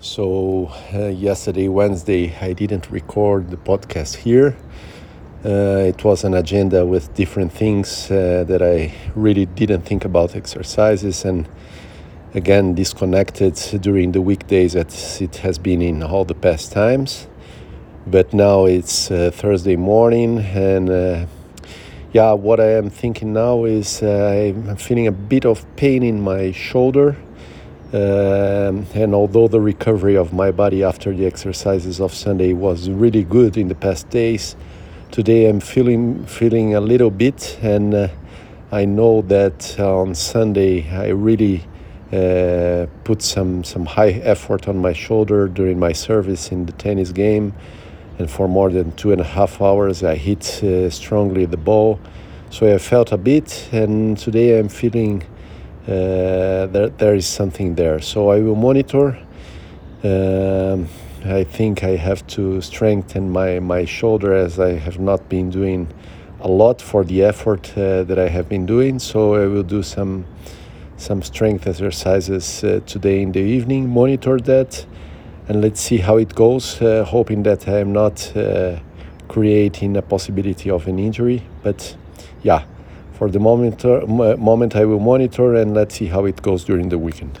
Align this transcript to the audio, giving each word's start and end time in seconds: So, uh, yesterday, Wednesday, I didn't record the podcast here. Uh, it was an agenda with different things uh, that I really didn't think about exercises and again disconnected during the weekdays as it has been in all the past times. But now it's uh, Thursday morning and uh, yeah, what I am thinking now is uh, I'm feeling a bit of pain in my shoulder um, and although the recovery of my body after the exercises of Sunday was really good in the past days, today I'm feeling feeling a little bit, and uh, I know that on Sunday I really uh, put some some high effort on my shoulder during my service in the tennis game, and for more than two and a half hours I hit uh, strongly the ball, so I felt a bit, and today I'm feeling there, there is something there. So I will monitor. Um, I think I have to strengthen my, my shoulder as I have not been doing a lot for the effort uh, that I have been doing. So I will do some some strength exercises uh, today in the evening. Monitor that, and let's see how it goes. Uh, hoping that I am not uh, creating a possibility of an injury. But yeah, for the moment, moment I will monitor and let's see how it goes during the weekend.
So, 0.00 0.70
uh, 0.92 1.06
yesterday, 1.06 1.68
Wednesday, 1.68 2.36
I 2.38 2.52
didn't 2.52 2.90
record 2.90 3.50
the 3.50 3.56
podcast 3.56 4.16
here. 4.16 4.54
Uh, 5.42 5.88
it 5.88 6.04
was 6.04 6.22
an 6.22 6.34
agenda 6.34 6.84
with 6.84 7.14
different 7.14 7.50
things 7.50 8.10
uh, 8.10 8.44
that 8.46 8.60
I 8.60 8.92
really 9.14 9.46
didn't 9.46 9.82
think 9.82 10.04
about 10.04 10.36
exercises 10.36 11.24
and 11.24 11.48
again 12.34 12.74
disconnected 12.74 13.54
during 13.80 14.12
the 14.12 14.20
weekdays 14.20 14.76
as 14.76 15.22
it 15.22 15.36
has 15.36 15.58
been 15.58 15.80
in 15.80 16.02
all 16.02 16.26
the 16.26 16.34
past 16.34 16.72
times. 16.72 17.26
But 18.06 18.34
now 18.34 18.66
it's 18.66 19.10
uh, 19.10 19.30
Thursday 19.32 19.76
morning 19.76 20.40
and 20.40 20.90
uh, 20.90 21.26
yeah, 22.12 22.32
what 22.32 22.60
I 22.60 22.72
am 22.72 22.90
thinking 22.90 23.32
now 23.32 23.64
is 23.64 24.02
uh, 24.02 24.52
I'm 24.68 24.76
feeling 24.76 25.06
a 25.06 25.12
bit 25.12 25.46
of 25.46 25.64
pain 25.76 26.02
in 26.02 26.20
my 26.20 26.52
shoulder 26.52 27.16
um, 27.92 28.84
and 28.94 29.14
although 29.14 29.46
the 29.46 29.60
recovery 29.60 30.16
of 30.16 30.32
my 30.32 30.50
body 30.50 30.82
after 30.82 31.14
the 31.14 31.24
exercises 31.24 32.00
of 32.00 32.12
Sunday 32.12 32.52
was 32.52 32.90
really 32.90 33.22
good 33.22 33.56
in 33.56 33.68
the 33.68 33.76
past 33.76 34.10
days, 34.10 34.56
today 35.12 35.48
I'm 35.48 35.60
feeling 35.60 36.26
feeling 36.26 36.74
a 36.74 36.80
little 36.80 37.10
bit, 37.10 37.58
and 37.62 37.94
uh, 37.94 38.08
I 38.72 38.86
know 38.86 39.22
that 39.22 39.78
on 39.78 40.16
Sunday 40.16 40.90
I 40.90 41.10
really 41.10 41.62
uh, 42.12 42.86
put 43.04 43.22
some 43.22 43.62
some 43.62 43.86
high 43.86 44.20
effort 44.24 44.66
on 44.66 44.78
my 44.78 44.92
shoulder 44.92 45.46
during 45.46 45.78
my 45.78 45.92
service 45.92 46.50
in 46.50 46.66
the 46.66 46.72
tennis 46.72 47.12
game, 47.12 47.54
and 48.18 48.28
for 48.28 48.48
more 48.48 48.70
than 48.70 48.90
two 48.96 49.12
and 49.12 49.20
a 49.20 49.24
half 49.24 49.62
hours 49.62 50.02
I 50.02 50.16
hit 50.16 50.62
uh, 50.64 50.90
strongly 50.90 51.44
the 51.46 51.56
ball, 51.56 52.00
so 52.50 52.66
I 52.66 52.78
felt 52.78 53.12
a 53.12 53.16
bit, 53.16 53.68
and 53.70 54.18
today 54.18 54.58
I'm 54.58 54.68
feeling 54.68 55.22
there, 55.86 56.88
there 56.88 57.14
is 57.14 57.26
something 57.26 57.74
there. 57.74 58.00
So 58.00 58.30
I 58.30 58.40
will 58.40 58.56
monitor. 58.56 59.18
Um, 60.02 60.88
I 61.24 61.44
think 61.44 61.82
I 61.82 61.96
have 61.96 62.26
to 62.28 62.60
strengthen 62.60 63.30
my, 63.30 63.58
my 63.58 63.84
shoulder 63.84 64.34
as 64.34 64.60
I 64.60 64.74
have 64.74 65.00
not 65.00 65.28
been 65.28 65.50
doing 65.50 65.88
a 66.40 66.48
lot 66.48 66.80
for 66.80 67.02
the 67.02 67.24
effort 67.24 67.72
uh, 67.76 68.04
that 68.04 68.18
I 68.18 68.28
have 68.28 68.48
been 68.48 68.66
doing. 68.66 68.98
So 68.98 69.34
I 69.34 69.46
will 69.46 69.62
do 69.62 69.82
some 69.82 70.26
some 70.98 71.20
strength 71.20 71.66
exercises 71.66 72.64
uh, 72.64 72.80
today 72.86 73.20
in 73.20 73.32
the 73.32 73.40
evening. 73.40 73.88
Monitor 73.88 74.38
that, 74.40 74.86
and 75.48 75.60
let's 75.60 75.80
see 75.80 75.98
how 75.98 76.16
it 76.16 76.34
goes. 76.34 76.80
Uh, 76.80 77.04
hoping 77.04 77.42
that 77.42 77.68
I 77.68 77.80
am 77.80 77.92
not 77.92 78.34
uh, 78.36 78.78
creating 79.28 79.96
a 79.96 80.02
possibility 80.02 80.70
of 80.70 80.86
an 80.86 80.98
injury. 80.98 81.42
But 81.62 81.96
yeah, 82.42 82.64
for 83.16 83.30
the 83.30 83.40
moment, 83.40 83.84
moment 83.84 84.76
I 84.76 84.84
will 84.84 85.00
monitor 85.00 85.54
and 85.54 85.74
let's 85.74 85.94
see 85.94 86.06
how 86.06 86.26
it 86.26 86.42
goes 86.42 86.64
during 86.64 86.88
the 86.90 86.98
weekend. 86.98 87.38